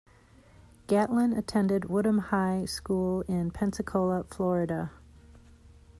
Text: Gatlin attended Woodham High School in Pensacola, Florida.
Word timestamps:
Gatlin 0.87 1.31
attended 1.31 1.85
Woodham 1.85 2.17
High 2.17 2.65
School 2.65 3.21
in 3.27 3.51
Pensacola, 3.51 4.23
Florida. 4.23 4.89